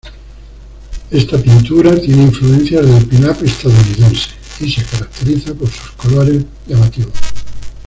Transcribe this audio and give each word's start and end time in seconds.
Esta 1.11 1.37
pintura 1.37 1.95
tiene 1.95 2.23
influencias 2.23 2.83
del 2.87 3.05
pin-up 3.05 3.37
estadounidense 3.43 4.29
y 4.59 4.71
se 4.71 4.83
caracteriza 4.83 5.53
por 5.53 5.69
sus 5.69 5.91
colores 5.91 6.43
llamativos. 6.65 7.13